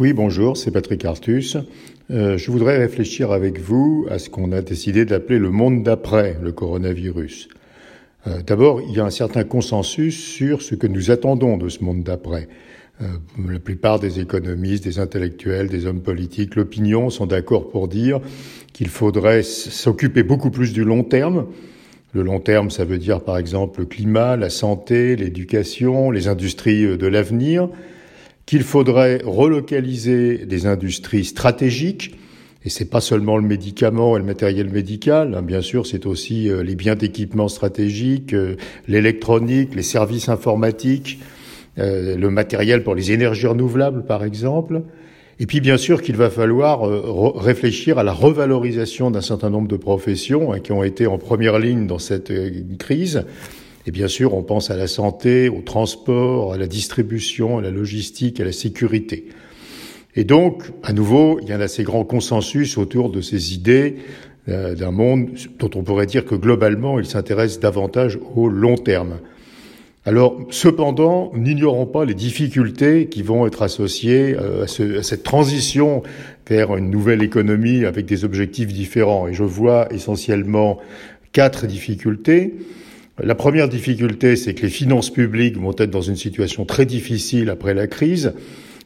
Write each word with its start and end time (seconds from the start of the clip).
Oui, 0.00 0.12
bonjour, 0.12 0.56
c'est 0.56 0.70
Patrick 0.70 1.04
Artus. 1.04 1.56
Euh, 2.12 2.38
je 2.38 2.52
voudrais 2.52 2.78
réfléchir 2.78 3.32
avec 3.32 3.58
vous 3.58 4.06
à 4.08 4.20
ce 4.20 4.30
qu'on 4.30 4.52
a 4.52 4.62
décidé 4.62 5.04
d'appeler 5.04 5.40
le 5.40 5.50
monde 5.50 5.82
d'après 5.82 6.36
le 6.40 6.52
coronavirus. 6.52 7.48
Euh, 8.28 8.40
D'abord, 8.46 8.80
il 8.80 8.94
y 8.94 9.00
a 9.00 9.04
un 9.04 9.10
certain 9.10 9.42
consensus 9.42 10.16
sur 10.16 10.62
ce 10.62 10.76
que 10.76 10.86
nous 10.86 11.10
attendons 11.10 11.56
de 11.56 11.68
ce 11.68 11.82
monde 11.82 12.04
d'après. 12.04 12.46
Euh, 13.02 13.06
la 13.50 13.58
plupart 13.58 13.98
des 13.98 14.20
économistes, 14.20 14.84
des 14.84 15.00
intellectuels, 15.00 15.66
des 15.66 15.84
hommes 15.84 16.02
politiques, 16.02 16.54
l'opinion 16.54 17.10
sont 17.10 17.26
d'accord 17.26 17.68
pour 17.68 17.88
dire 17.88 18.20
qu'il 18.72 18.90
faudrait 18.90 19.42
s'occuper 19.42 20.22
beaucoup 20.22 20.52
plus 20.52 20.72
du 20.72 20.84
long 20.84 21.02
terme. 21.02 21.46
Le 22.12 22.22
long 22.22 22.38
terme, 22.38 22.70
ça 22.70 22.84
veut 22.84 22.98
dire 22.98 23.20
par 23.20 23.36
exemple 23.36 23.80
le 23.80 23.86
climat, 23.86 24.36
la 24.36 24.48
santé, 24.48 25.16
l'éducation, 25.16 26.12
les 26.12 26.28
industries 26.28 26.96
de 26.96 27.06
l'avenir 27.08 27.68
qu'il 28.48 28.62
faudrait 28.62 29.20
relocaliser 29.26 30.46
des 30.46 30.64
industries 30.64 31.26
stratégiques, 31.26 32.14
et 32.64 32.70
c'est 32.70 32.88
pas 32.88 33.02
seulement 33.02 33.36
le 33.36 33.46
médicament 33.46 34.16
et 34.16 34.20
le 34.20 34.24
matériel 34.24 34.70
médical, 34.70 35.34
hein, 35.34 35.42
bien 35.42 35.60
sûr, 35.60 35.86
c'est 35.86 36.06
aussi 36.06 36.48
euh, 36.48 36.62
les 36.62 36.74
biens 36.74 36.94
d'équipement 36.94 37.48
stratégiques, 37.48 38.32
euh, 38.32 38.56
l'électronique, 38.86 39.74
les 39.74 39.82
services 39.82 40.30
informatiques, 40.30 41.20
euh, 41.78 42.16
le 42.16 42.30
matériel 42.30 42.84
pour 42.84 42.94
les 42.94 43.12
énergies 43.12 43.46
renouvelables, 43.46 44.06
par 44.06 44.24
exemple. 44.24 44.80
Et 45.40 45.44
puis, 45.44 45.60
bien 45.60 45.76
sûr, 45.76 46.00
qu'il 46.00 46.16
va 46.16 46.30
falloir 46.30 46.80
réfléchir 47.36 47.98
à 47.98 48.02
la 48.02 48.14
revalorisation 48.14 49.10
d'un 49.10 49.20
certain 49.20 49.50
nombre 49.50 49.68
de 49.68 49.76
professions 49.76 50.54
hein, 50.54 50.60
qui 50.60 50.72
ont 50.72 50.82
été 50.82 51.06
en 51.06 51.18
première 51.18 51.58
ligne 51.58 51.86
dans 51.86 51.98
cette 51.98 52.32
crise 52.78 53.26
et 53.88 53.90
bien 53.90 54.06
sûr, 54.06 54.34
on 54.34 54.42
pense 54.42 54.70
à 54.70 54.76
la 54.76 54.86
santé, 54.86 55.48
au 55.48 55.62
transport, 55.62 56.52
à 56.52 56.58
la 56.58 56.66
distribution, 56.66 57.56
à 57.56 57.62
la 57.62 57.70
logistique, 57.70 58.38
à 58.38 58.44
la 58.44 58.52
sécurité. 58.52 59.28
Et 60.14 60.24
donc, 60.24 60.64
à 60.82 60.92
nouveau, 60.92 61.38
il 61.40 61.48
y 61.48 61.52
a 61.52 61.56
un 61.56 61.60
assez 61.62 61.84
grand 61.84 62.04
consensus 62.04 62.76
autour 62.76 63.08
de 63.08 63.22
ces 63.22 63.54
idées 63.54 63.96
euh, 64.50 64.74
d'un 64.74 64.90
monde 64.90 65.30
dont 65.58 65.70
on 65.74 65.84
pourrait 65.84 66.04
dire 66.04 66.26
que 66.26 66.34
globalement, 66.34 66.98
il 66.98 67.06
s'intéresse 67.06 67.60
davantage 67.60 68.18
au 68.36 68.50
long 68.50 68.76
terme. 68.76 69.20
Alors, 70.04 70.38
cependant, 70.50 71.32
n'ignorons 71.34 71.86
pas 71.86 72.04
les 72.04 72.12
difficultés 72.12 73.06
qui 73.06 73.22
vont 73.22 73.46
être 73.46 73.62
associées 73.62 74.36
euh, 74.38 74.66
à, 74.66 74.98
à, 74.98 75.02
cette 75.02 75.22
transition 75.22 76.02
vers 76.46 76.76
une 76.76 76.90
nouvelle 76.90 77.22
économie 77.22 77.86
avec 77.86 78.04
des 78.04 78.26
objectifs 78.26 78.70
différents. 78.70 79.28
Et 79.28 79.32
je 79.32 79.44
vois 79.44 79.90
essentiellement 79.94 80.76
quatre 81.32 81.66
difficultés. 81.66 82.52
La 83.20 83.34
première 83.34 83.68
difficulté, 83.68 84.36
c'est 84.36 84.54
que 84.54 84.62
les 84.62 84.68
finances 84.68 85.10
publiques 85.10 85.58
vont 85.58 85.74
être 85.76 85.90
dans 85.90 86.02
une 86.02 86.14
situation 86.14 86.64
très 86.64 86.86
difficile 86.86 87.50
après 87.50 87.74
la 87.74 87.88
crise, 87.88 88.32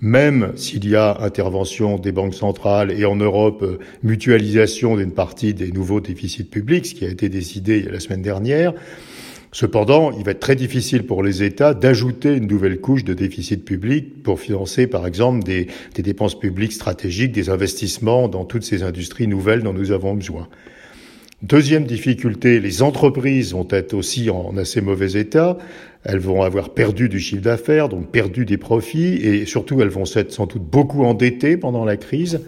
même 0.00 0.52
s'il 0.54 0.88
y 0.88 0.94
a 0.94 1.18
intervention 1.20 1.98
des 1.98 2.12
banques 2.12 2.34
centrales 2.34 2.92
et 2.92 3.04
en 3.04 3.16
Europe, 3.16 3.62
euh, 3.62 3.80
mutualisation 4.04 4.96
d'une 4.96 5.10
partie 5.10 5.52
des 5.52 5.72
nouveaux 5.72 6.00
déficits 6.00 6.44
publics, 6.44 6.86
ce 6.86 6.94
qui 6.94 7.04
a 7.04 7.08
été 7.08 7.28
décidé 7.28 7.82
la 7.82 7.98
semaine 7.98 8.22
dernière. 8.22 8.72
Cependant, 9.50 10.12
il 10.12 10.24
va 10.24 10.30
être 10.30 10.40
très 10.40 10.54
difficile 10.54 11.06
pour 11.06 11.24
les 11.24 11.42
États 11.42 11.74
d'ajouter 11.74 12.36
une 12.36 12.46
nouvelle 12.46 12.80
couche 12.80 13.02
de 13.02 13.14
déficit 13.14 13.64
public 13.64 14.22
pour 14.22 14.38
financer, 14.38 14.86
par 14.86 15.08
exemple, 15.08 15.42
des, 15.42 15.66
des 15.96 16.02
dépenses 16.02 16.38
publiques 16.38 16.72
stratégiques, 16.72 17.32
des 17.32 17.50
investissements 17.50 18.28
dans 18.28 18.44
toutes 18.44 18.62
ces 18.62 18.84
industries 18.84 19.26
nouvelles 19.26 19.64
dont 19.64 19.72
nous 19.72 19.90
avons 19.90 20.14
besoin. 20.14 20.48
Deuxième 21.42 21.84
difficulté, 21.84 22.60
les 22.60 22.82
entreprises 22.82 23.54
vont 23.54 23.66
être 23.70 23.94
aussi 23.94 24.28
en 24.28 24.58
assez 24.58 24.82
mauvais 24.82 25.12
état. 25.12 25.56
Elles 26.04 26.18
vont 26.18 26.42
avoir 26.42 26.68
perdu 26.68 27.08
du 27.08 27.18
chiffre 27.18 27.40
d'affaires, 27.40 27.88
donc 27.88 28.10
perdu 28.10 28.44
des 28.44 28.58
profits, 28.58 29.14
et 29.14 29.46
surtout 29.46 29.80
elles 29.80 29.88
vont 29.88 30.04
s'être 30.04 30.32
sans 30.32 30.44
doute 30.44 30.62
beaucoup 30.62 31.02
endettées 31.02 31.56
pendant 31.56 31.86
la 31.86 31.96
crise. 31.96 32.42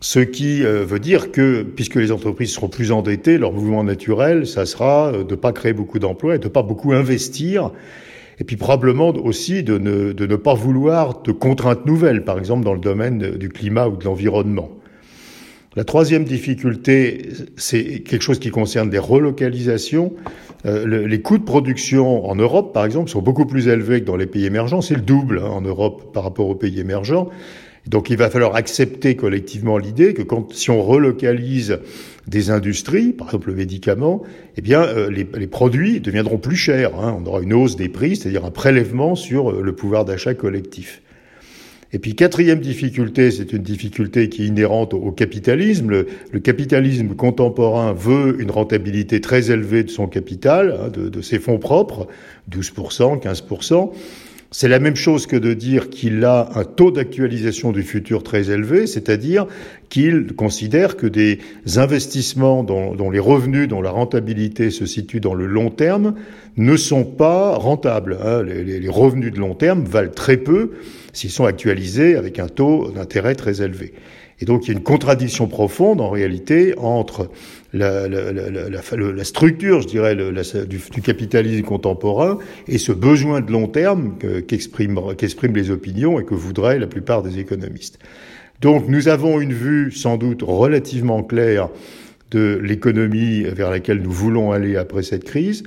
Ce 0.00 0.18
qui 0.20 0.62
euh, 0.62 0.84
veut 0.84 0.98
dire 0.98 1.32
que, 1.32 1.62
puisque 1.62 1.94
les 1.94 2.12
entreprises 2.12 2.52
seront 2.52 2.68
plus 2.68 2.92
endettées, 2.92 3.38
leur 3.38 3.50
mouvement 3.50 3.82
naturel, 3.82 4.46
ça 4.46 4.66
sera 4.66 5.08
euh, 5.08 5.24
de 5.24 5.30
ne 5.30 5.36
pas 5.36 5.52
créer 5.52 5.72
beaucoup 5.72 5.98
d'emplois 5.98 6.36
de 6.36 6.44
ne 6.44 6.52
pas 6.52 6.62
beaucoup 6.62 6.92
investir. 6.92 7.70
Et 8.40 8.44
puis 8.44 8.56
probablement 8.56 9.08
aussi 9.08 9.62
de 9.62 9.78
ne, 9.78 10.12
de 10.12 10.26
ne 10.26 10.36
pas 10.36 10.54
vouloir 10.54 11.22
de 11.22 11.32
contraintes 11.32 11.86
nouvelles, 11.86 12.24
par 12.24 12.38
exemple 12.38 12.64
dans 12.64 12.74
le 12.74 12.80
domaine 12.80 13.36
du 13.36 13.48
climat 13.48 13.88
ou 13.88 13.96
de 13.96 14.04
l'environnement. 14.04 14.77
La 15.78 15.84
troisième 15.84 16.24
difficulté, 16.24 17.28
c'est 17.56 18.00
quelque 18.00 18.22
chose 18.22 18.40
qui 18.40 18.50
concerne 18.50 18.90
des 18.90 18.98
relocalisations. 18.98 20.12
Euh, 20.66 21.06
les 21.06 21.22
coûts 21.22 21.38
de 21.38 21.44
production 21.44 22.28
en 22.28 22.34
Europe, 22.34 22.74
par 22.74 22.84
exemple, 22.84 23.08
sont 23.08 23.22
beaucoup 23.22 23.46
plus 23.46 23.68
élevés 23.68 24.00
que 24.00 24.04
dans 24.04 24.16
les 24.16 24.26
pays 24.26 24.44
émergents. 24.44 24.80
C'est 24.80 24.96
le 24.96 25.02
double 25.02 25.38
hein, 25.38 25.46
en 25.48 25.60
Europe 25.60 26.12
par 26.12 26.24
rapport 26.24 26.48
aux 26.48 26.56
pays 26.56 26.80
émergents. 26.80 27.28
Donc 27.86 28.10
il 28.10 28.16
va 28.16 28.28
falloir 28.28 28.56
accepter 28.56 29.14
collectivement 29.14 29.78
l'idée 29.78 30.14
que 30.14 30.22
quand, 30.22 30.52
si 30.52 30.68
on 30.70 30.82
relocalise 30.82 31.78
des 32.26 32.50
industries, 32.50 33.12
par 33.12 33.28
exemple 33.28 33.50
le 33.50 33.54
médicament, 33.54 34.24
eh 34.56 34.62
bien 34.62 34.82
euh, 34.82 35.08
les, 35.12 35.28
les, 35.32 35.46
produits 35.46 36.00
deviendront 36.00 36.38
plus 36.38 36.56
chers. 36.56 36.98
Hein. 36.98 37.16
On 37.22 37.24
aura 37.24 37.40
une 37.40 37.52
hausse 37.52 37.76
des 37.76 37.88
prix, 37.88 38.16
c'est-à-dire 38.16 38.44
un 38.44 38.50
prélèvement 38.50 39.14
sur 39.14 39.52
euh, 39.52 39.62
le 39.62 39.72
pouvoir 39.76 40.04
d'achat 40.04 40.34
collectif. 40.34 41.02
Et 41.92 41.98
puis 41.98 42.14
quatrième 42.14 42.60
difficulté, 42.60 43.30
c'est 43.30 43.52
une 43.52 43.62
difficulté 43.62 44.28
qui 44.28 44.42
est 44.42 44.46
inhérente 44.46 44.92
au 44.92 45.10
capitalisme. 45.10 45.88
Le, 45.88 46.40
capitalisme 46.40 47.14
contemporain 47.14 47.94
veut 47.94 48.40
une 48.40 48.50
rentabilité 48.50 49.20
très 49.20 49.50
élevée 49.50 49.84
de 49.84 49.90
son 49.90 50.06
capital, 50.06 50.78
hein, 50.78 50.88
de, 50.90 51.08
de, 51.08 51.22
ses 51.22 51.38
fonds 51.38 51.58
propres, 51.58 52.06
12%, 52.50 53.22
15%. 53.22 53.90
C'est 54.50 54.68
la 54.68 54.78
même 54.78 54.96
chose 54.96 55.26
que 55.26 55.36
de 55.36 55.52
dire 55.52 55.90
qu'il 55.90 56.24
a 56.24 56.48
un 56.54 56.64
taux 56.64 56.90
d'actualisation 56.90 57.70
du 57.70 57.82
futur 57.82 58.22
très 58.22 58.50
élevé, 58.50 58.86
c'est-à-dire 58.86 59.46
qu'il 59.90 60.32
considère 60.34 60.96
que 60.96 61.06
des 61.06 61.40
investissements 61.76 62.64
dont, 62.64 63.10
les 63.10 63.18
revenus, 63.18 63.68
dont 63.68 63.82
la 63.82 63.90
rentabilité 63.90 64.70
se 64.70 64.86
situe 64.86 65.20
dans 65.20 65.34
le 65.34 65.46
long 65.46 65.68
terme, 65.68 66.14
ne 66.56 66.76
sont 66.78 67.04
pas 67.04 67.56
rentables. 67.56 68.16
Hein. 68.24 68.42
Les, 68.42 68.88
revenus 68.88 69.32
de 69.32 69.38
long 69.38 69.54
terme 69.54 69.84
valent 69.84 70.12
très 70.14 70.38
peu 70.38 70.70
s'ils 71.12 71.30
sont 71.30 71.44
actualisés 71.44 72.16
avec 72.16 72.38
un 72.38 72.48
taux 72.48 72.90
d'intérêt 72.90 73.34
très 73.34 73.60
élevé. 73.60 73.92
Et 74.40 74.44
donc 74.44 74.66
il 74.66 74.68
y 74.68 74.74
a 74.74 74.78
une 74.78 74.84
contradiction 74.84 75.48
profonde 75.48 76.00
en 76.00 76.10
réalité 76.10 76.74
entre 76.78 77.30
la, 77.72 78.08
la, 78.08 78.32
la, 78.32 78.50
la 78.50 79.24
structure, 79.24 79.82
je 79.82 79.88
dirais, 79.88 80.16
du, 80.16 81.02
capitalisme 81.02 81.62
contemporain 81.64 82.38
et 82.66 82.78
ce 82.78 82.92
besoin 82.92 83.40
de 83.40 83.50
long 83.50 83.66
terme 83.66 84.14
qu'expriment 84.46 85.14
qu 85.16 85.48
les 85.48 85.70
opinions 85.70 86.20
et 86.20 86.24
que 86.24 86.34
voudraient 86.34 86.78
la 86.78 86.86
plupart 86.86 87.22
des 87.22 87.38
économistes. 87.38 87.98
Donc 88.60 88.88
nous 88.88 89.08
avons 89.08 89.40
une 89.40 89.52
vue 89.52 89.92
sans 89.92 90.16
doute 90.16 90.42
relativement 90.42 91.22
claire 91.22 91.68
de 92.30 92.60
l'économie 92.62 93.42
vers 93.42 93.70
laquelle 93.70 94.02
nous 94.02 94.10
voulons 94.10 94.52
aller 94.52 94.76
après 94.76 95.02
cette 95.02 95.24
crise, 95.24 95.62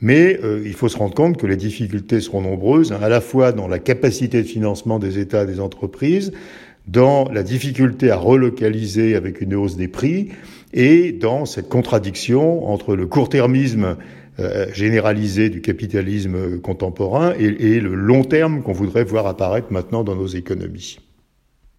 mais 0.00 0.38
euh, 0.44 0.62
il 0.64 0.74
faut 0.74 0.88
se 0.88 0.96
rendre 0.96 1.14
compte 1.14 1.38
que 1.38 1.46
les 1.46 1.56
difficultés 1.56 2.20
seront 2.20 2.42
nombreuses, 2.42 2.92
hein, 2.92 2.98
à 3.02 3.08
la 3.08 3.20
fois 3.20 3.52
dans 3.52 3.68
la 3.68 3.78
capacité 3.78 4.42
de 4.42 4.46
financement 4.46 4.98
des 4.98 5.18
États 5.18 5.44
et 5.44 5.46
des 5.46 5.60
entreprises, 5.60 6.32
dans 6.86 7.28
la 7.30 7.42
difficulté 7.42 8.10
à 8.10 8.16
relocaliser 8.16 9.14
avec 9.14 9.40
une 9.40 9.54
hausse 9.54 9.76
des 9.76 9.88
prix 9.88 10.30
et 10.72 11.12
dans 11.12 11.46
cette 11.46 11.68
contradiction 11.68 12.66
entre 12.68 12.94
le 12.94 13.06
court-termisme 13.06 13.96
euh, 14.40 14.66
généralisé 14.72 15.48
du 15.48 15.60
capitalisme 15.60 16.60
contemporain 16.60 17.32
et, 17.38 17.44
et 17.44 17.80
le 17.80 17.94
long 17.94 18.24
terme 18.24 18.62
qu'on 18.62 18.72
voudrait 18.72 19.04
voir 19.04 19.26
apparaître 19.26 19.68
maintenant 19.70 20.02
dans 20.02 20.16
nos 20.16 20.26
économies. 20.26 20.98